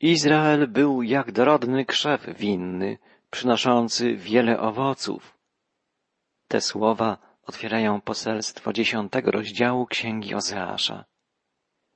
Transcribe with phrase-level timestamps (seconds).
[0.00, 2.98] Izrael był jak dorodny krzew winny,
[3.30, 5.38] przynoszący wiele owoców.
[6.48, 11.04] Te słowa otwierają poselstwo dziesiątego rozdziału Księgi Ozeasza.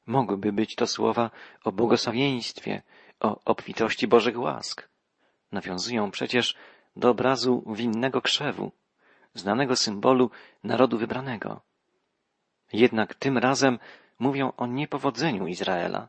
[0.07, 1.31] Mogłyby być to słowa
[1.65, 2.83] o błogosławieństwie,
[3.21, 4.89] o obfitości Bożych łask.
[5.53, 6.57] Nawiązują przecież
[6.97, 8.73] do obrazu winnego krzewu,
[9.35, 10.31] znanego symbolu
[10.65, 11.61] narodu wybranego.
[12.73, 13.79] Jednak tym razem
[14.19, 16.09] mówią o niepowodzeniu Izraela,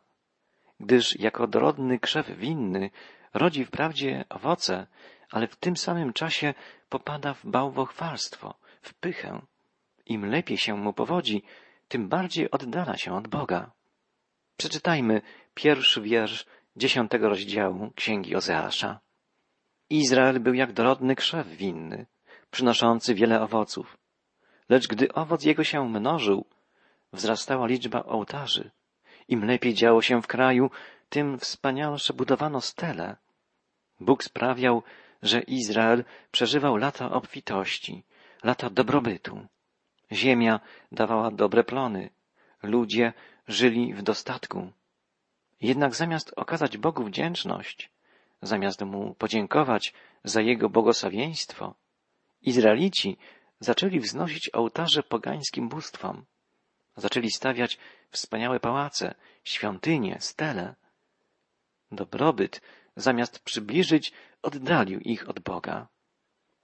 [0.84, 2.90] gdyż jako dorodny krzew winny
[3.34, 4.88] rodzi wprawdzie owoce,
[5.32, 6.54] ale w tym samym czasie
[6.90, 9.41] popada w bałwochwalstwo, w pychę.
[10.05, 11.44] Im lepiej się mu powodzi,
[11.88, 13.72] tym bardziej oddala się od Boga.
[14.58, 15.22] Przeczytajmy
[15.54, 19.00] pierwszy wiersz dziesiątego rozdziału Księgi Ozeasza.
[19.90, 22.05] Izrael był jak dorodny krzew winny,
[22.52, 23.98] przynoszący wiele owoców.
[24.70, 26.46] Lecz gdy owoc jego się mnożył,
[27.13, 28.72] wzrastała liczba ołtarzy.
[29.27, 30.72] Im lepiej działo się w kraju,
[31.09, 33.16] tym wspanialsze budowano stele.
[33.99, 34.84] Bóg sprawiał,
[35.22, 38.04] że Izrael przeżywał lata obfitości,
[38.44, 39.48] lata dobrobytu.
[40.12, 40.60] Ziemia
[40.91, 42.10] dawała dobre plony,
[42.63, 43.13] ludzie
[43.48, 44.71] żyli w dostatku.
[45.62, 47.91] Jednak zamiast okazać Bogu wdzięczność,
[48.41, 51.76] zamiast mu podziękować za jego błogosławieństwo,
[52.41, 53.18] Izraelici
[53.60, 56.26] zaczęli wznosić ołtarze pogańskim bóstwom.
[56.96, 57.77] Zaczęli stawiać
[58.12, 60.76] wspaniałe pałace, świątynie, stele.
[61.91, 62.62] Dobrobyt,
[62.96, 65.88] zamiast przybliżyć, oddalił ich od Boga.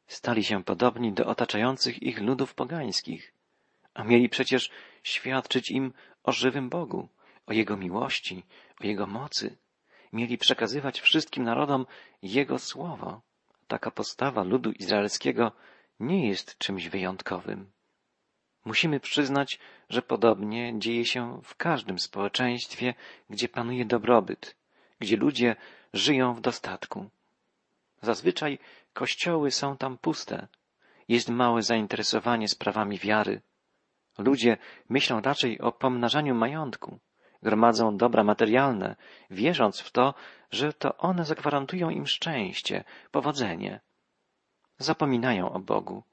[0.08, 3.34] Stali się podobni do otaczających ich ludów pogańskich,
[3.94, 4.70] a mieli przecież
[5.04, 7.10] świadczyć im o żywym Bogu,
[7.46, 8.44] o Jego miłości,
[8.82, 9.58] o Jego mocy.
[10.14, 11.86] Mieli przekazywać wszystkim narodom
[12.22, 13.22] Jego słowo.
[13.68, 15.52] Taka postawa ludu izraelskiego
[16.00, 17.72] nie jest czymś wyjątkowym.
[18.66, 22.94] Musimy przyznać, że podobnie dzieje się w każdym społeczeństwie,
[23.30, 24.56] gdzie panuje dobrobyt,
[25.00, 25.56] gdzie ludzie
[25.94, 27.10] żyją w dostatku.
[28.02, 28.60] Zazwyczaj
[28.94, 30.48] kościoły są tam puste,
[31.08, 33.42] jest małe zainteresowanie sprawami wiary.
[34.18, 34.58] Ludzie
[34.90, 37.00] myślą raczej o pomnażaniu majątku,
[37.44, 38.96] gromadzą dobra materialne,
[39.30, 40.14] wierząc w to,
[40.52, 43.80] że to one zagwarantują im szczęście, powodzenie.
[44.78, 46.04] Zapominają o Bogu.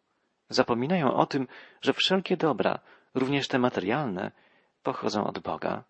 [0.49, 1.49] Zapominają o tym,
[1.83, 2.79] że wszelkie dobra,
[3.15, 4.33] również te materialne,
[4.83, 5.85] pochodzą od Boga,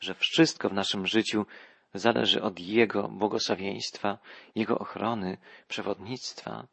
[0.00, 1.46] że wszystko w naszym życiu
[1.94, 4.18] zależy od Jego błogosławieństwa,
[4.54, 5.38] Jego ochrony,
[5.68, 6.66] przewodnictwa.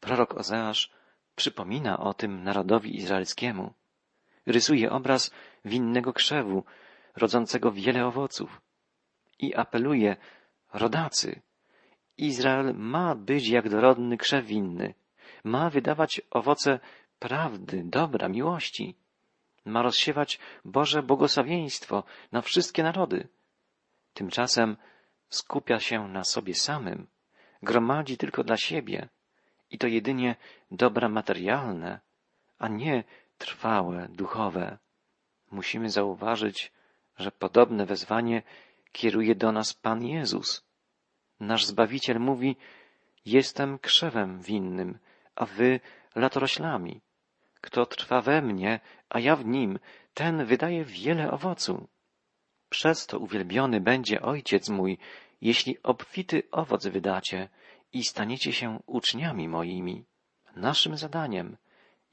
[0.00, 0.90] Prorok Ozeasz
[1.36, 3.72] przypomina o tym narodowi izraelskiemu.
[4.46, 5.30] Rysuje obraz
[5.64, 6.64] winnego krzewu,
[7.16, 8.60] rodzącego wiele owoców.
[9.38, 10.16] I apeluje,
[10.72, 11.42] rodacy,
[12.16, 14.94] Izrael ma być jak dorodny krzew winny,
[15.44, 16.80] ma wydawać owoce
[17.18, 18.96] prawdy, dobra, miłości,
[19.64, 23.28] ma rozsiewać Boże błogosławieństwo na wszystkie narody.
[24.14, 24.76] Tymczasem
[25.28, 27.06] skupia się na sobie samym,
[27.62, 29.08] gromadzi tylko dla siebie
[29.70, 30.36] i to jedynie
[30.70, 32.00] dobra materialne,
[32.58, 33.04] a nie
[33.38, 34.78] trwałe, duchowe.
[35.50, 36.72] Musimy zauważyć,
[37.18, 38.42] że podobne wezwanie
[38.92, 40.64] kieruje do nas Pan Jezus.
[41.40, 42.56] Nasz Zbawiciel mówi,
[43.24, 44.98] jestem krzewem winnym,
[45.42, 45.80] a wy
[46.14, 46.94] latoroślami.
[47.60, 49.78] Kto trwa we mnie, a ja w nim,
[50.14, 51.88] ten wydaje wiele owocu.
[52.68, 54.98] Przez to uwielbiony będzie Ojciec mój,
[55.40, 57.48] jeśli obfity owoc wydacie
[57.92, 60.04] i staniecie się uczniami moimi.
[60.56, 61.56] Naszym zadaniem,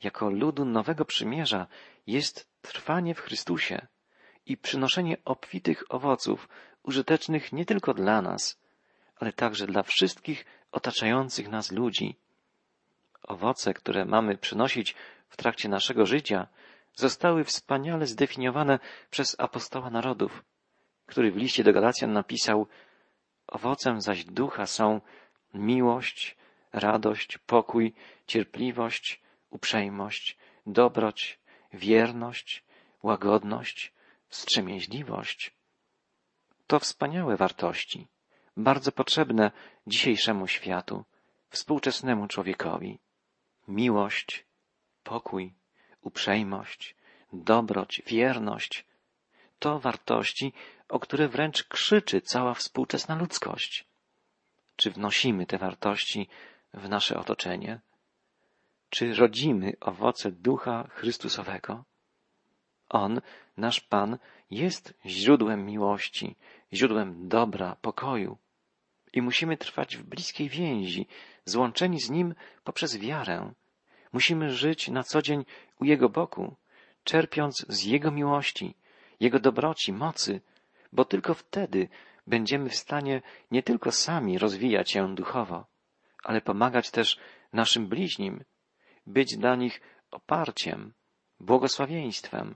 [0.03, 1.67] jako ludu nowego przymierza,
[2.07, 3.87] jest trwanie w Chrystusie
[4.45, 6.49] i przynoszenie obfitych owoców,
[6.83, 8.59] użytecznych nie tylko dla nas,
[9.15, 12.17] ale także dla wszystkich otaczających nas ludzi.
[13.29, 14.95] Owoce, które mamy przynosić
[15.29, 16.47] w trakcie naszego życia,
[16.95, 18.79] zostały wspaniale zdefiniowane
[19.09, 20.43] przez apostoła narodów,
[21.05, 22.67] który w liście do Galacjan napisał
[23.47, 25.01] Owocem zaś ducha są
[25.53, 26.37] miłość,
[26.73, 27.93] radość, pokój,
[28.27, 31.39] cierpliwość, uprzejmość, dobroć,
[31.73, 32.63] wierność,
[33.03, 33.93] łagodność,
[34.27, 35.53] wstrzemięźliwość.
[36.67, 38.07] To wspaniałe wartości,
[38.57, 39.51] bardzo potrzebne
[39.87, 41.05] dzisiejszemu światu,
[41.49, 42.99] współczesnemu człowiekowi.
[43.69, 44.45] Miłość,
[45.03, 45.53] pokój,
[46.01, 46.95] uprzejmość,
[47.33, 48.85] dobroć, wierność
[49.59, 50.53] to wartości,
[50.87, 53.85] o które wręcz krzyczy cała współczesna ludzkość.
[54.75, 56.27] Czy wnosimy te wartości
[56.73, 57.79] w nasze otoczenie?
[58.89, 61.83] Czy rodzimy owoce ducha Chrystusowego?
[62.89, 63.21] On,
[63.57, 64.17] nasz Pan,
[64.51, 66.35] jest źródłem miłości,
[66.73, 68.37] źródłem dobra, pokoju.
[69.13, 71.07] I musimy trwać w bliskiej więzi,
[71.45, 73.53] złączeni z Nim poprzez wiarę.
[74.13, 75.45] Musimy żyć na co dzień
[75.79, 76.55] u Jego boku,
[77.03, 78.75] czerpiąc z Jego miłości,
[79.19, 80.41] Jego dobroci, mocy,
[80.91, 81.89] bo tylko wtedy
[82.27, 83.21] będziemy w stanie
[83.51, 85.65] nie tylko sami rozwijać się duchowo,
[86.23, 87.19] ale pomagać też
[87.53, 88.43] naszym bliźnim,
[89.07, 89.81] być dla nich
[90.11, 90.93] oparciem,
[91.39, 92.55] błogosławieństwem,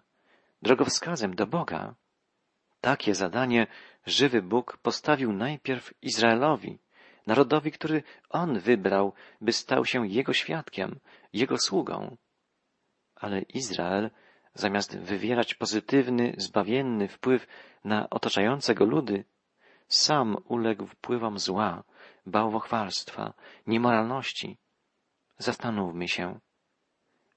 [0.61, 1.95] drogowskazem do Boga.
[2.81, 3.67] Takie zadanie
[4.05, 6.79] żywy Bóg postawił najpierw Izraelowi,
[7.27, 10.99] narodowi, który On wybrał, by stał się Jego świadkiem,
[11.33, 12.17] Jego sługą.
[13.15, 14.09] Ale Izrael,
[14.53, 17.47] zamiast wywierać pozytywny, zbawienny wpływ
[17.83, 19.25] na otaczające go ludy,
[19.87, 21.83] sam uległ wpływom zła,
[22.25, 23.33] bałwochwalstwa,
[23.67, 24.57] niemoralności.
[25.37, 26.39] Zastanówmy się,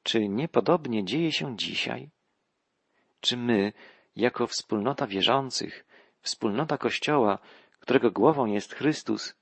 [0.03, 2.11] czy niepodobnie dzieje się dzisiaj?
[3.21, 3.73] Czy my,
[4.17, 5.87] jako wspólnota wierzących,
[6.21, 7.39] wspólnota Kościoła,
[7.81, 9.35] którego głową jest Chrystus,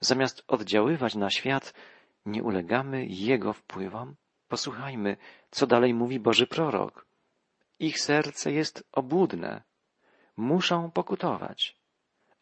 [0.00, 1.74] zamiast oddziaływać na świat,
[2.26, 4.16] nie ulegamy Jego wpływom?
[4.48, 5.16] Posłuchajmy,
[5.50, 7.06] co dalej mówi Boży prorok.
[7.78, 9.62] Ich serce jest obłudne.
[10.36, 11.76] Muszą pokutować.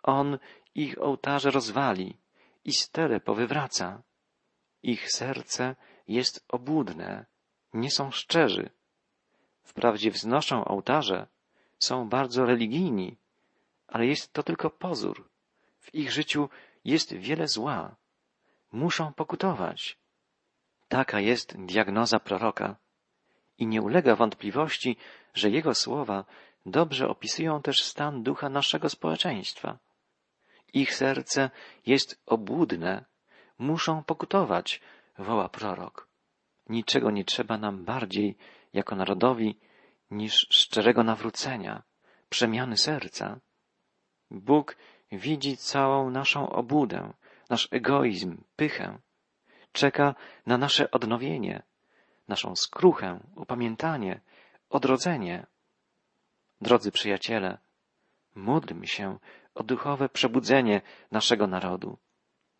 [0.02, 0.38] On
[0.74, 2.18] ich ołtarze rozwali
[2.64, 4.02] i stele powywraca.
[4.82, 5.76] Ich serce
[6.08, 7.26] jest obłudne,
[7.74, 8.70] nie są szczerzy.
[9.62, 11.26] Wprawdzie wznoszą ołtarze,
[11.78, 13.16] są bardzo religijni,
[13.86, 15.28] ale jest to tylko pozór.
[15.80, 16.48] W ich życiu
[16.92, 17.96] jest wiele zła.
[18.72, 19.98] Muszą pokutować.
[20.88, 22.76] Taka jest diagnoza proroka.
[23.58, 24.96] I nie ulega wątpliwości,
[25.34, 26.24] że jego słowa
[26.66, 29.78] dobrze opisują też stan ducha naszego społeczeństwa.
[30.72, 31.50] Ich serce
[31.86, 33.04] jest obłudne,
[33.58, 34.80] muszą pokutować,
[35.18, 36.08] woła prorok.
[36.68, 38.36] Niczego nie trzeba nam bardziej,
[38.72, 39.58] jako narodowi,
[40.10, 41.82] niż szczerego nawrócenia,
[42.28, 43.40] przemiany serca.
[44.30, 44.76] Bóg
[45.12, 47.12] widzi całą naszą obłudę,
[47.50, 48.98] nasz egoizm, pychę.
[49.72, 50.14] Czeka
[50.46, 51.62] na nasze odnowienie,
[52.28, 54.20] naszą skruchę, upamiętanie,
[54.70, 55.46] odrodzenie.
[56.60, 57.58] Drodzy przyjaciele,
[58.34, 59.18] módlmy się
[59.54, 61.98] o duchowe przebudzenie naszego narodu.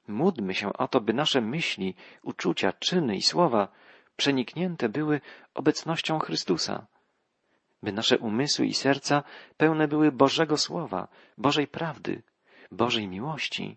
[0.08, 3.68] Módlmy się o to, by nasze myśli, uczucia, czyny i słowa
[4.16, 5.20] przeniknięte były
[5.54, 6.86] obecnością Chrystusa,
[7.82, 9.22] by nasze umysły i serca
[9.56, 11.08] pełne były Bożego Słowa,
[11.38, 12.22] Bożej prawdy,
[12.70, 13.76] Bożej miłości.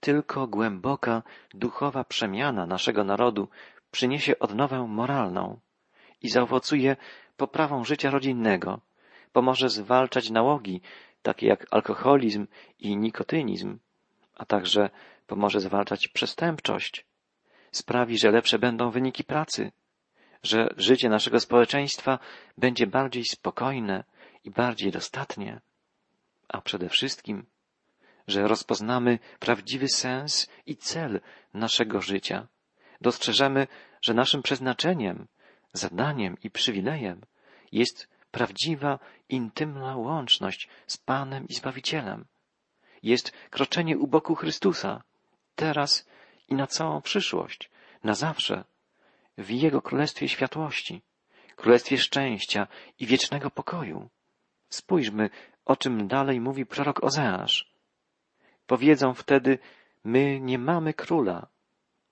[0.00, 1.22] Tylko głęboka,
[1.54, 3.48] duchowa przemiana naszego narodu
[3.90, 5.60] przyniesie odnowę moralną
[6.22, 6.96] i zaowocuje
[7.36, 8.80] poprawą życia rodzinnego,
[9.32, 10.80] pomoże zwalczać nałogi,
[11.22, 12.46] takie jak alkoholizm
[12.78, 13.78] i nikotynizm,
[14.34, 14.90] a także
[15.26, 17.06] pomoże zwalczać przestępczość,
[17.72, 19.72] sprawi, że lepsze będą wyniki pracy,
[20.42, 22.18] że życie naszego społeczeństwa
[22.58, 24.04] będzie bardziej spokojne
[24.44, 25.60] i bardziej dostatnie,
[26.48, 27.46] a przede wszystkim,
[28.26, 31.20] że rozpoznamy prawdziwy sens i cel
[31.54, 32.46] naszego życia.
[33.00, 33.66] Dostrzeżemy,
[34.02, 35.26] że naszym przeznaczeniem,
[35.72, 37.20] zadaniem i przywilejem
[37.72, 38.98] jest prawdziwa,
[39.28, 42.24] intymna łączność z Panem i Zbawicielem.
[43.02, 45.02] Jest kroczenie u boku Chrystusa,
[45.54, 46.06] teraz
[46.48, 47.70] i na całą przyszłość,
[48.04, 48.64] na zawsze,
[49.38, 51.02] w Jego Królestwie Światłości,
[51.56, 52.66] Królestwie Szczęścia
[52.98, 54.08] i wiecznego pokoju.
[54.68, 55.30] Spójrzmy,
[55.64, 57.71] o czym dalej mówi prorok Ozeasz.
[58.72, 59.58] Powiedzą wtedy,
[60.04, 61.46] my nie mamy króla,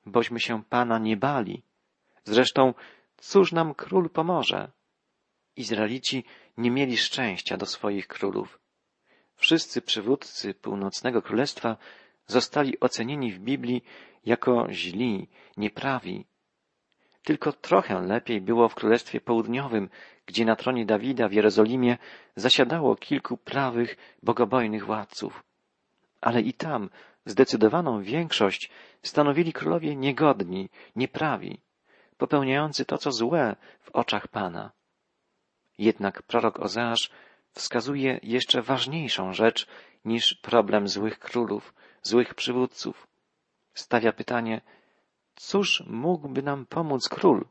[0.06, 1.62] bośmy się Pana nie bali.
[2.24, 2.74] Zresztą,
[3.16, 4.70] cóż nam król pomoże?
[5.56, 6.24] Izraelici
[6.56, 8.58] nie mieli szczęścia do swoich królów.
[9.36, 11.76] Wszyscy przywódcy północnego królestwa
[12.26, 13.84] zostali ocenieni w Biblii
[14.24, 16.26] jako źli, nieprawi.
[17.22, 19.88] Tylko trochę lepiej było w Królestwie Południowym,
[20.26, 21.98] gdzie na tronie Dawida w Jerozolimie
[22.36, 25.49] zasiadało kilku prawych, bogobojnych władców.
[26.20, 26.90] Ale i tam
[27.26, 28.70] zdecydowaną większość
[29.02, 31.60] stanowili królowie niegodni, nieprawi,
[32.16, 34.72] popełniający to, co złe w oczach Pana.
[35.78, 37.10] Jednak prorok Ozeasz
[37.52, 39.66] wskazuje jeszcze ważniejszą rzecz
[40.04, 43.06] niż problem złych królów, złych przywódców.
[43.74, 44.60] Stawia pytanie,
[45.34, 47.46] cóż mógłby nam pomóc król?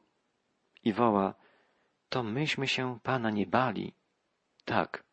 [0.84, 1.34] I woła,
[2.10, 3.94] to myśmy się Pana nie bali.
[4.66, 5.04] Tak,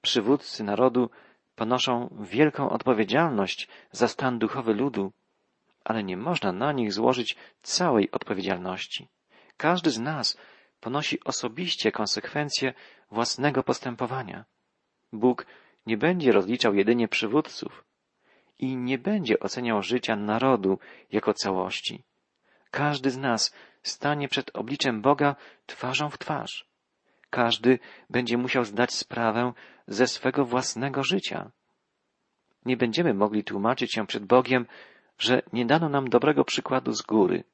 [0.00, 1.10] przywódcy narodu
[1.60, 5.12] ponoszą wielką odpowiedzialność za stan duchowy ludu,
[5.84, 9.08] ale nie można na nich złożyć całej odpowiedzialności.
[9.56, 10.38] Każdy z nas
[10.80, 12.74] ponosi osobiście konsekwencje
[13.10, 14.44] własnego postępowania.
[15.12, 15.46] Bóg
[15.86, 17.84] nie będzie rozliczał jedynie przywódców
[18.58, 20.78] i nie będzie oceniał życia narodu
[21.12, 22.04] jako całości.
[22.70, 25.36] Każdy z nas stanie przed obliczem Boga
[25.66, 26.69] twarzą w twarz.
[27.30, 27.78] Każdy
[28.10, 29.52] będzie musiał zdać sprawę
[29.86, 31.50] ze swego własnego życia.
[32.64, 34.66] Nie będziemy mogli tłumaczyć się przed Bogiem,
[35.18, 37.44] że nie dano nam dobrego przykładu z góry,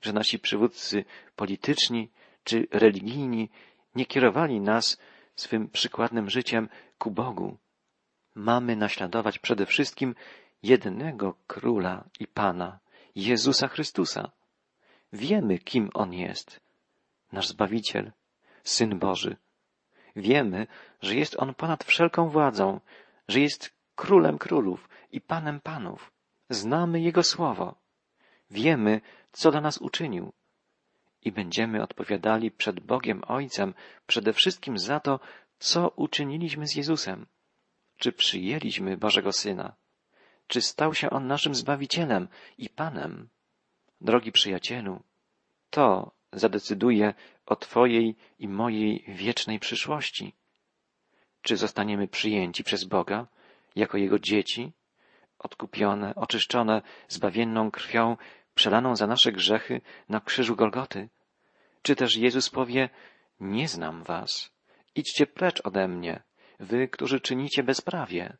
[0.00, 1.04] że nasi przywódcy
[1.36, 2.10] polityczni
[2.44, 3.50] czy religijni
[3.94, 4.98] nie kierowali nas
[5.36, 6.68] swym przykładnym życiem
[6.98, 7.56] ku Bogu.
[8.34, 10.14] Mamy naśladować przede wszystkim
[10.62, 12.78] jednego króla i pana,
[13.14, 14.30] Jezusa Chrystusa.
[15.12, 16.60] Wiemy, kim On jest.
[17.32, 18.12] Nasz Zbawiciel,
[18.64, 19.36] Syn Boży.
[20.16, 20.66] Wiemy,
[21.00, 22.80] że jest On ponad wszelką władzą,
[23.28, 26.12] że jest Królem Królów i Panem Panów.
[26.50, 27.74] Znamy Jego Słowo.
[28.50, 29.00] Wiemy,
[29.32, 30.32] co dla nas uczynił.
[31.22, 33.74] I będziemy odpowiadali przed Bogiem Ojcem
[34.06, 35.20] przede wszystkim za to,
[35.58, 37.26] co uczyniliśmy z Jezusem.
[37.98, 39.74] Czy przyjęliśmy Bożego Syna?
[40.46, 42.28] Czy stał się On naszym Zbawicielem
[42.58, 43.28] i Panem?
[44.00, 45.02] Drogi przyjacielu,
[45.70, 47.14] to zadecyduje
[47.46, 50.34] o Twojej i mojej wiecznej przyszłości.
[51.42, 53.26] Czy zostaniemy przyjęci przez Boga
[53.76, 54.72] jako Jego dzieci,
[55.38, 58.16] odkupione, oczyszczone zbawienną krwią
[58.54, 61.08] przelaną za nasze grzechy na krzyżu Golgoty?
[61.82, 62.88] Czy też Jezus powie,
[63.40, 64.52] nie znam was,
[64.94, 66.22] idźcie precz ode mnie,
[66.60, 68.36] wy, którzy czynicie bezprawie.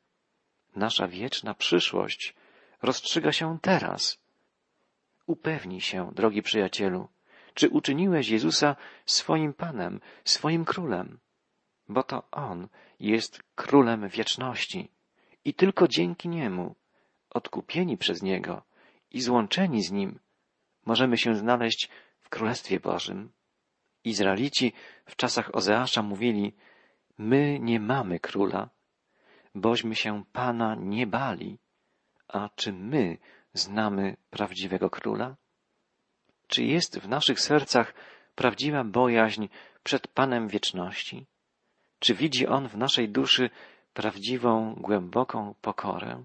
[0.77, 2.35] Nasza wieczna przyszłość
[2.83, 4.19] rozstrzyga się teraz.
[5.27, 7.09] Upewnij się, drogi przyjacielu,
[7.55, 11.19] czy uczyniłeś Jezusa swoim Panem, swoim Królem,
[11.89, 12.69] bo to On
[13.01, 14.91] jest Królem wieczności
[15.45, 16.75] i tylko dzięki Niemu,
[17.31, 18.63] odkupieni przez Niego
[19.11, 20.19] i złączeni z Nim,
[20.87, 21.89] możemy się znaleźć
[22.21, 23.33] w Królestwie Bożym.
[24.05, 24.73] Izraelici
[25.07, 26.55] w czasach Ozeasza mówili,
[27.19, 28.71] my nie mamy króla,
[29.55, 31.59] bośmy się Pana nie bali.
[32.29, 33.19] A czy my
[33.53, 35.37] znamy prawdziwego króla?
[36.53, 37.95] Czy jest w naszych sercach
[38.35, 39.47] prawdziwa bojaźń
[39.83, 41.27] przed Panem wieczności?
[41.99, 43.51] Czy widzi On w naszej duszy
[43.95, 46.25] prawdziwą, głęboką pokorę,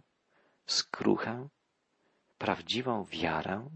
[0.65, 1.47] skruchę,
[2.37, 3.69] prawdziwą wiarę?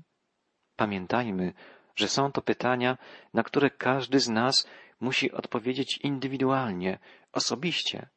[0.75, 1.53] Pamiętajmy,
[1.95, 2.97] że są to pytania,
[3.33, 4.67] na które każdy z nas
[4.99, 6.99] musi odpowiedzieć indywidualnie,
[7.31, 8.09] osobiście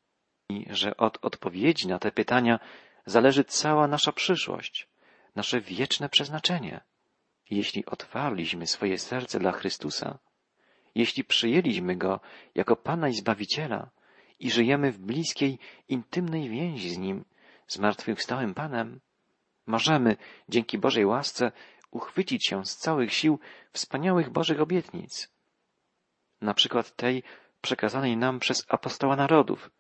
[0.48, 2.58] i że od odpowiedzi na te pytania
[3.06, 4.88] zależy cała nasza przyszłość,
[5.34, 6.80] nasze wieczne przeznaczenie.
[7.54, 10.18] Jeśli otwarliśmy swoje serce dla Chrystusa,
[10.94, 12.20] jeśli przyjęliśmy Go
[12.54, 13.90] jako Pana i Zbawiciela
[14.40, 15.58] i żyjemy w bliskiej,
[15.88, 17.24] intymnej więzi z Nim,
[17.68, 19.00] zmartwychwstałym Panem,
[19.66, 20.16] możemy,
[20.48, 21.52] dzięki Bożej łasce,
[21.90, 23.38] uchwycić się z całych sił
[23.72, 25.32] wspaniałych Bożych obietnic.
[26.40, 27.22] Na przykład tej
[27.60, 29.70] przekazanej nam przez apostoła narodów,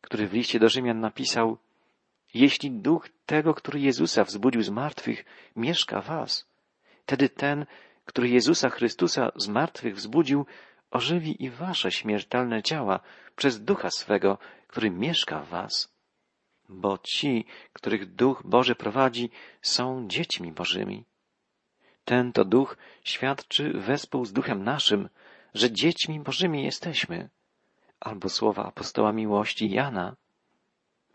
[0.00, 1.58] który w liście do Rzymian napisał
[2.34, 5.24] Jeśli duch tego, który Jezusa wzbudził z martwych,
[5.56, 6.51] mieszka was,
[7.02, 7.66] wtedy ten,
[8.04, 10.46] który Jezusa Chrystusa z martwych wzbudził,
[10.90, 13.00] ożywi i wasze śmiertelne ciała
[13.36, 15.92] przez ducha swego, który mieszka w was.
[16.68, 19.30] Bo ci, których duch Boży prowadzi,
[19.62, 21.04] są dziećmi Bożymi.
[22.04, 25.08] Ten to duch świadczy wespół z duchem naszym,
[25.54, 27.28] że dziećmi Bożymi jesteśmy.
[28.00, 30.16] Albo słowa apostoła miłości Jana.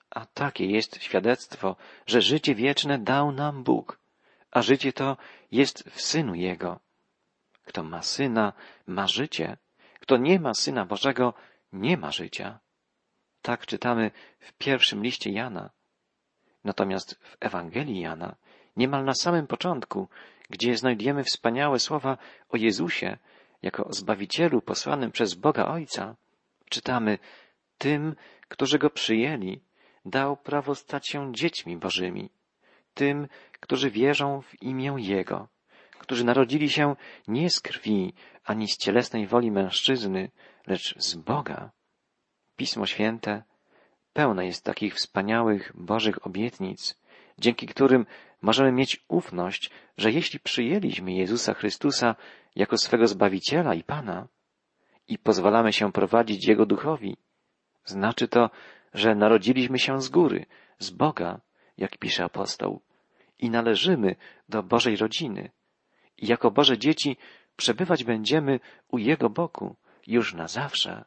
[0.09, 1.75] A takie jest świadectwo,
[2.05, 3.99] że życie wieczne dał nam Bóg,
[4.57, 5.17] a życie to
[5.51, 6.79] jest w Synu Jego.
[7.65, 8.53] Kto ma Syna,
[8.87, 9.57] ma życie.
[9.99, 11.33] Kto nie ma Syna Bożego,
[11.73, 12.59] nie ma życia.
[13.41, 15.69] Tak czytamy w pierwszym liście Jana.
[16.63, 18.35] Natomiast w Ewangelii Jana,
[18.75, 20.07] niemal na samym początku,
[20.49, 22.17] gdzie znajdziemy wspaniałe słowa
[22.49, 23.17] o Jezusie
[23.61, 26.15] jako o Zbawicielu posłanym przez Boga Ojca,
[26.69, 27.19] czytamy
[27.77, 28.15] tym,
[28.47, 29.61] którzy Go przyjęli,
[30.05, 32.29] dał prawo stać się dziećmi Bożymi,
[32.97, 33.27] tym,
[33.59, 35.47] którzy wierzą w imię Jego,
[35.99, 36.95] którzy narodzili się
[37.27, 38.13] nie z krwi
[38.45, 40.31] ani z cielesnej woli mężczyzny,
[40.67, 41.71] lecz z Boga.
[42.55, 43.43] Pismo Święte
[44.13, 46.95] pełne jest takich wspaniałych Bożych obietnic,
[47.37, 48.05] dzięki którym
[48.41, 52.15] możemy mieć ufność, że jeśli przyjęliśmy Jezusa Chrystusa
[52.55, 54.27] jako swego Zbawiciela i Pana
[55.07, 57.17] i pozwalamy się prowadzić Jego duchowi,
[57.85, 58.49] znaczy to,
[58.93, 60.45] że narodziliśmy się z góry,
[60.79, 61.41] z Boga,
[61.77, 62.81] jak pisze apostoł,
[63.39, 64.15] i należymy
[64.49, 65.51] do Bożej rodziny.
[66.17, 67.17] I jako Boże dzieci
[67.55, 69.75] przebywać będziemy u Jego boku
[70.07, 71.05] już na zawsze.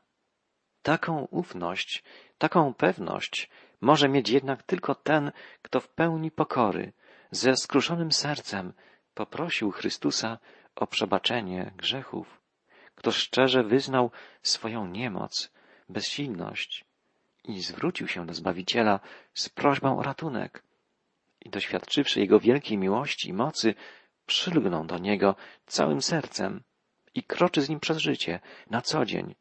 [0.83, 2.05] Taką ufność,
[2.39, 5.33] taką pewność może mieć jednak tylko ten,
[5.63, 6.93] kto w pełni pokory,
[7.31, 8.73] ze skruszonym sercem
[9.15, 10.39] poprosił Chrystusa
[10.75, 12.41] o przebaczenie grzechów,
[12.95, 14.11] kto szczerze wyznał
[14.43, 15.53] swoją niemoc,
[15.89, 16.85] bezsilność
[17.45, 19.01] i zwrócił się do Zbawiciela
[19.35, 20.63] z prośbą o ratunek
[21.41, 23.75] i doświadczywszy Jego wielkiej miłości i mocy,
[24.27, 26.63] przylgnął do Niego całym sercem
[27.15, 29.35] i kroczy z Nim przez życie, na co dzień,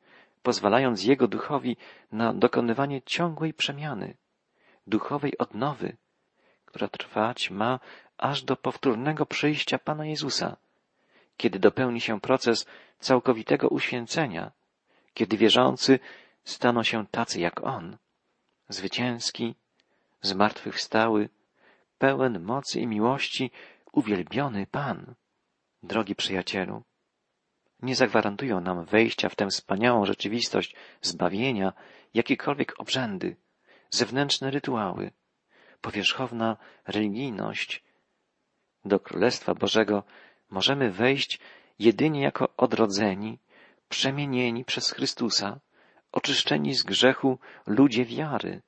[0.44, 1.78] pozwalając Jego duchowi
[2.12, 4.18] na dokonywanie ciągłej przemiany,
[4.88, 5.98] duchowej odnowy,
[6.66, 7.80] która trwać ma
[8.18, 10.58] aż do powtórnego przyjścia Pana Jezusa,
[11.38, 12.66] kiedy dopełni się proces
[13.00, 14.52] całkowitego uświęcenia,
[15.14, 16.00] kiedy wierzący
[16.44, 17.98] staną się tacy jak On,
[18.70, 19.56] zwycięski,
[20.22, 21.30] zmartwychwstały,
[22.00, 23.52] pełen mocy i miłości,
[23.92, 25.16] uwielbiony Pan.
[25.84, 26.84] Drogi przyjacielu,
[27.82, 31.74] nie zagwarantują nam wejścia w tę wspaniałą rzeczywistość zbawienia
[32.14, 33.36] jakiekolwiek obrzędy,
[33.90, 35.12] zewnętrzne rytuały,
[35.82, 37.84] powierzchowna religijność.
[38.86, 40.04] Do Królestwa Bożego
[40.50, 41.40] możemy wejść
[41.80, 43.40] jedynie jako odrodzeni,
[43.90, 45.60] przemienieni przez Chrystusa,
[46.12, 48.62] oczyszczeni z grzechu ludzie wiary,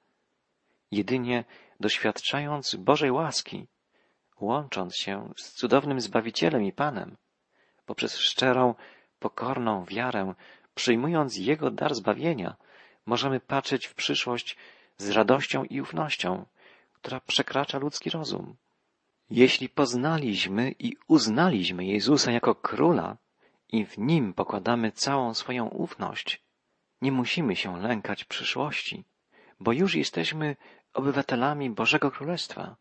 [0.92, 1.44] jedynie
[1.82, 3.68] doświadczając Bożej łaski,
[4.40, 7.18] łącząc się z cudownym Zbawicielem i Panem,
[7.86, 8.76] poprzez szczerą,
[9.20, 10.34] pokorną wiarę,
[10.76, 12.56] przyjmując Jego dar zbawienia,
[13.06, 14.58] możemy patrzeć w przyszłość
[14.98, 16.46] z radością i ufnością,
[16.94, 18.56] która przekracza ludzki rozum.
[19.30, 23.18] Jeśli poznaliśmy i uznaliśmy Jezusa jako króla
[23.70, 26.42] i w nim pokładamy całą swoją ufność,
[27.02, 29.04] nie musimy się lękać przyszłości,
[29.60, 30.56] bo już jesteśmy
[30.94, 32.76] obywatelami Bożego Królestwa.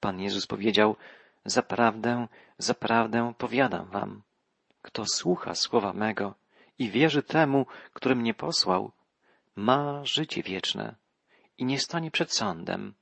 [0.00, 0.96] Pan Jezus powiedział,
[1.44, 4.22] zaprawdę, zaprawdę powiadam wam,
[4.82, 6.34] kto słucha słowa mego
[6.78, 8.92] i wierzy temu, który mnie posłał,
[9.56, 10.94] ma życie wieczne
[11.58, 12.94] i nie stanie przed sądem,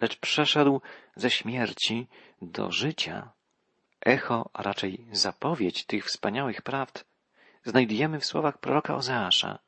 [0.00, 0.80] lecz przeszedł
[1.16, 2.08] ze śmierci
[2.42, 3.32] do życia.
[4.00, 7.04] Echo, a raczej zapowiedź tych wspaniałych prawd
[7.64, 9.58] znajdujemy w słowach proroka Ozeasza.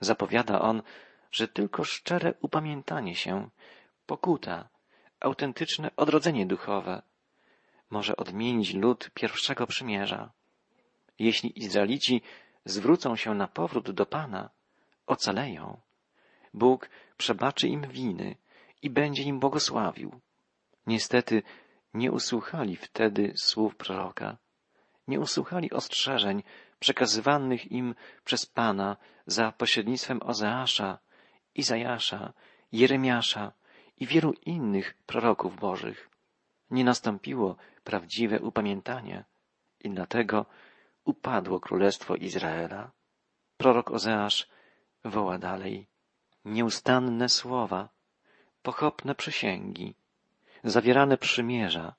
[0.00, 0.82] Zapowiada on,
[1.30, 3.50] że tylko szczere upamiętanie się,
[4.06, 4.68] pokuta,
[5.20, 7.02] autentyczne odrodzenie duchowe
[7.90, 10.32] może odmienić lud pierwszego przymierza.
[11.18, 12.22] Jeśli Izraelici
[12.64, 14.50] zwrócą się na powrót do Pana,
[15.06, 15.80] ocaleją.
[16.54, 18.36] Bóg przebaczy im winy
[18.82, 20.20] i będzie im błogosławił.
[20.86, 21.42] Niestety
[21.94, 24.36] nie usłuchali wtedy słów proroka,
[25.08, 26.42] nie usłuchali ostrzeżeń
[26.78, 27.94] przekazywanych im
[28.24, 28.96] przez Pana
[29.26, 30.98] za pośrednictwem Ozeasza,
[31.54, 32.32] Izajasza,
[32.72, 33.52] Jeremiasza
[33.96, 36.10] i wielu innych proroków bożych.
[36.70, 39.24] Nie nastąpiło prawdziwe upamiętanie
[39.80, 40.46] i dlatego
[41.04, 42.90] upadło królestwo Izraela.
[43.56, 44.48] Prorok Ozeasz
[45.04, 45.86] woła dalej.
[46.44, 47.88] Nieustanne słowa,
[48.62, 49.94] pochopne przysięgi,
[50.64, 51.94] zawierane przymierza,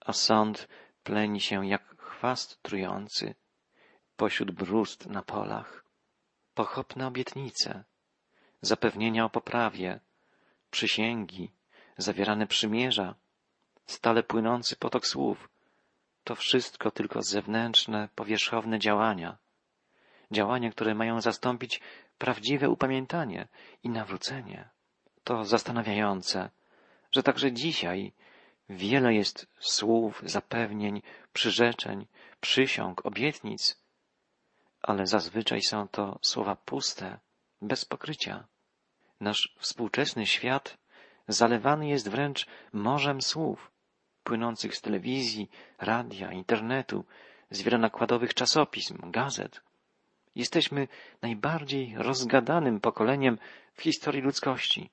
[0.00, 0.68] a sąd
[1.02, 3.34] pleni się jak chwast trujący
[4.16, 5.84] pośród brust na polach.
[6.54, 7.84] Pochopne obietnice,
[8.66, 10.00] zapewnienia o poprawie,
[10.70, 11.52] przysięgi,
[11.98, 13.14] zawierane przymierza,
[13.86, 15.48] stale płynący potok słów,
[16.24, 19.36] to wszystko tylko zewnętrzne, powierzchowne działania.
[20.30, 21.80] Działania, które mają zastąpić
[22.18, 23.48] prawdziwe upamiętanie
[23.82, 24.68] i nawrócenie.
[25.24, 26.50] To zastanawiające,
[27.12, 28.12] że także dzisiaj
[28.68, 31.02] wiele jest słów, zapewnień,
[31.32, 32.06] przyrzeczeń,
[32.40, 33.80] przysiąg, obietnic,
[34.82, 37.18] ale zazwyczaj są to słowa puste,
[37.62, 38.46] bez pokrycia.
[39.20, 40.78] Nasz współczesny świat
[41.28, 43.70] zalewany jest wręcz morzem słów,
[44.24, 47.04] płynących z telewizji, radia, internetu,
[47.50, 49.60] z wielonakładowych czasopism, gazet.
[50.34, 50.88] Jesteśmy
[51.22, 53.38] najbardziej rozgadanym pokoleniem
[53.74, 54.90] w historii ludzkości,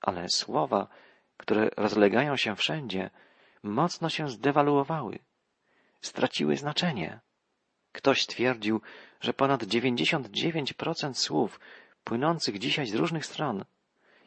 [0.00, 0.88] ale słowa,
[1.36, 3.10] które rozlegają się wszędzie,
[3.62, 5.18] mocno się zdewaluowały,
[6.00, 7.20] straciły znaczenie.
[7.92, 8.80] Ktoś twierdził,
[9.20, 11.60] że ponad 99% słów
[12.04, 13.64] płynących dzisiaj z różnych stron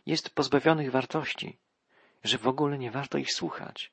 [0.05, 1.57] jest pozbawionych wartości,
[2.23, 3.91] że w ogóle nie warto ich słuchać.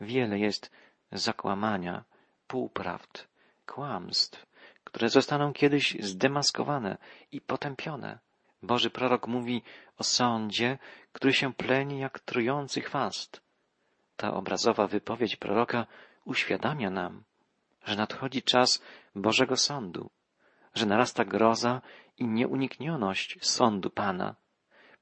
[0.00, 0.70] Wiele jest
[1.12, 2.04] zakłamania,
[2.46, 3.28] półprawd,
[3.66, 4.46] kłamstw,
[4.84, 6.98] które zostaną kiedyś zdemaskowane
[7.32, 8.18] i potępione.
[8.62, 9.62] Boży prorok mówi
[9.98, 10.78] o sądzie,
[11.12, 13.40] który się pleni jak trujący chwast.
[14.16, 15.86] Ta obrazowa wypowiedź proroka
[16.24, 17.22] uświadamia nam,
[17.84, 18.82] że nadchodzi czas
[19.14, 20.10] Bożego Sądu,
[20.74, 21.80] że narasta groza
[22.20, 24.36] i nieuniknioność sądu Pana,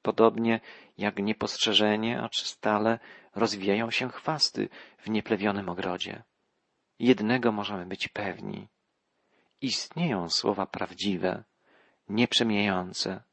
[0.01, 0.59] podobnie
[0.97, 2.99] jak niepostrzeżenie, acz stale
[3.35, 6.23] rozwijają się chwasty w nieplewionym ogrodzie.
[6.99, 8.67] Jednego możemy być pewni.
[9.61, 11.43] Istnieją słowa prawdziwe,
[12.09, 13.23] nieprzemijające,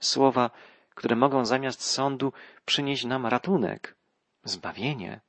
[0.00, 0.50] słowa,
[0.94, 2.32] które mogą zamiast sądu
[2.64, 3.96] przynieść nam ratunek,
[4.44, 5.20] zbawienie.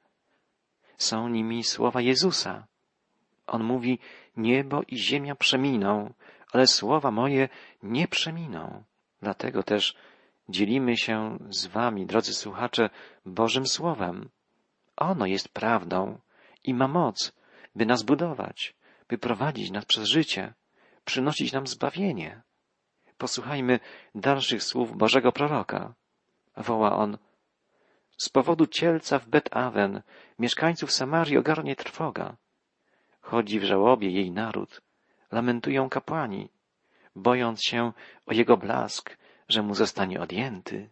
[0.97, 2.67] Są nimi słowa Jezusa.
[3.47, 3.99] On mówi,
[4.37, 6.13] niebo i ziemia przeminą,
[6.53, 7.49] ale słowa moje
[7.83, 8.83] nie przeminą.
[9.21, 9.95] Dlatego też
[10.49, 12.89] dzielimy się z wami, drodzy słuchacze,
[13.25, 14.29] Bożym Słowem.
[14.97, 16.19] Ono jest prawdą
[16.63, 17.33] i ma moc,
[17.75, 18.75] by nas budować,
[19.07, 20.53] by prowadzić nas przez życie,
[21.05, 22.41] przynosić nam zbawienie.
[23.17, 23.79] Posłuchajmy
[24.15, 25.93] dalszych słów Bożego proroka.
[26.57, 27.17] Woła on,
[28.17, 30.01] z powodu cielca w Bet-Awen
[30.39, 32.35] mieszkańców Samarii ogarnie trwoga.
[33.21, 34.81] Chodzi w żałobie jej naród,
[35.33, 36.49] lamentują kapłani,
[37.15, 37.91] bojąc się
[38.25, 39.17] o jego blask,
[39.49, 40.89] że mu zostanie odjęty.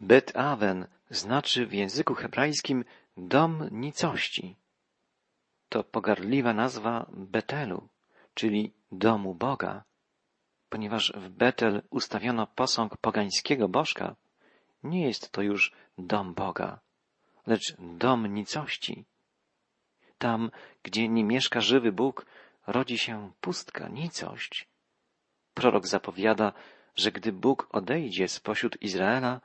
[0.00, 2.84] Bet Aven znaczy w języku hebrajskim
[3.16, 4.56] dom nicości.
[5.68, 7.88] To pogardliwa nazwa Betelu,
[8.34, 9.84] czyli domu Boga.
[10.68, 14.16] Ponieważ w Betel ustawiono posąg pogańskiego bożka,
[14.82, 16.80] nie jest to już dom Boga,
[17.46, 19.04] lecz dom nicości.
[20.18, 20.50] Tam,
[20.82, 22.26] gdzie nie mieszka żywy Bóg,
[22.66, 24.68] rodzi się pustka, nicość.
[25.54, 26.52] Prorok zapowiada,
[26.96, 29.40] że gdy Bóg odejdzie spośród Izraela,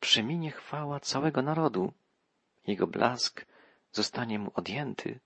[0.00, 1.92] przeminie chwała całego narodu.
[2.66, 3.46] Jego blask
[3.92, 5.20] zostanie mu odjęty.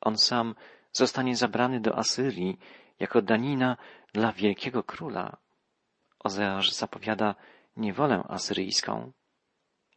[0.00, 0.54] On sam
[0.92, 2.58] zostanie zabrany do Asyrii
[2.98, 3.76] jako danina
[4.12, 5.36] dla wielkiego króla.
[6.18, 7.34] Ozeasz zapowiada
[7.76, 9.12] niewolę asyryjską.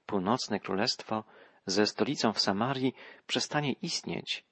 [0.05, 1.23] Północne królestwo
[1.65, 2.93] ze stolicą w Samarii
[3.27, 4.48] przestanie istnieć.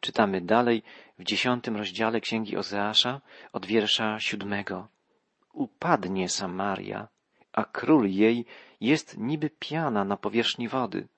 [0.00, 0.82] Czytamy dalej
[1.18, 3.20] w dziesiątym rozdziale Księgi Ozeasza
[3.52, 4.88] od wiersza siódmego.
[5.52, 7.08] Upadnie Samaria,
[7.52, 8.46] a król jej
[8.80, 11.08] jest niby piana na powierzchni wody.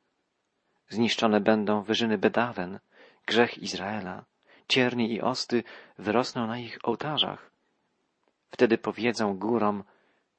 [0.89, 2.79] Zniszczone będą wyżyny Bedawen,
[3.27, 4.25] grzech Izraela,
[4.69, 5.65] ciernie i osty
[5.99, 7.51] wyrosną na ich ołtarzach.
[8.51, 9.85] Wtedy powiedzą górom,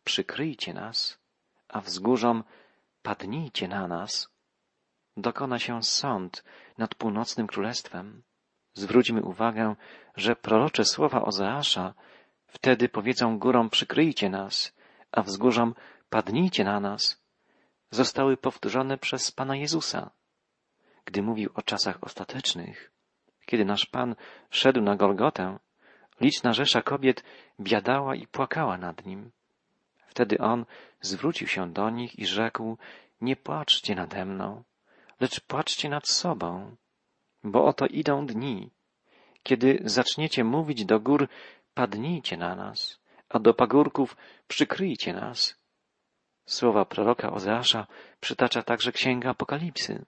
[0.03, 1.19] przykryjcie nas,
[1.69, 2.43] a wzgórzom,
[3.03, 4.29] padnijcie na nas.
[5.17, 6.43] Dokona się sąd
[6.77, 8.23] nad północnym królestwem.
[8.73, 9.75] Zwróćmy uwagę,
[10.15, 11.93] że prorocze słowa Ozeasza
[12.47, 14.75] wtedy powiedzą górom przykryjcie nas,
[15.11, 15.75] a wzgórzom
[16.09, 17.23] padnijcie na nas,
[17.91, 20.09] zostały powtórzone przez Pana Jezusa,
[21.05, 22.91] gdy mówił o czasach ostatecznych.
[23.45, 24.15] Kiedy nasz Pan
[24.49, 25.59] szedł na Golgotę,
[26.21, 27.23] liczna rzesza kobiet
[27.59, 29.31] biadała i płakała nad Nim.
[30.07, 30.65] Wtedy On
[31.01, 32.77] zwrócił się do nich i rzekł,
[33.21, 34.63] nie płaczcie nade mną,
[35.19, 36.75] lecz płaczcie nad sobą,
[37.43, 38.69] bo oto idą dni,
[39.43, 41.27] kiedy zaczniecie mówić do gór,
[41.73, 45.55] padnijcie na nas, a do pagórków przykryjcie nas.
[46.45, 47.87] Słowa proroka Ozeasza
[48.19, 50.05] przytacza także księga Apokalipsy.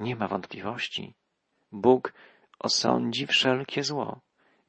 [0.00, 1.14] Nie ma wątpliwości.
[1.72, 2.12] Bóg
[2.58, 4.20] osądzi wszelkie zło,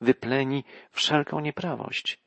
[0.01, 2.19] wypleni wszelką nieprawość.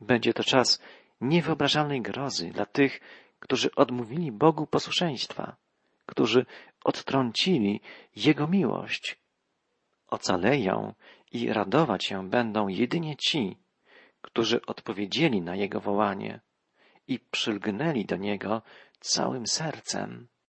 [0.00, 0.82] Będzie to czas
[1.20, 3.00] niewyobrażalnej grozy dla tych,
[3.40, 5.56] którzy odmówili Bogu posłuszeństwa,
[6.06, 6.46] którzy
[6.88, 7.80] odtrącili
[8.16, 9.20] Jego miłość.
[10.06, 10.94] Ocaleją
[11.32, 13.56] i radować się będą jedynie ci,
[14.20, 16.40] którzy odpowiedzieli na Jego wołanie
[17.06, 18.62] i przylgnęli do Niego
[19.00, 20.28] całym sercem.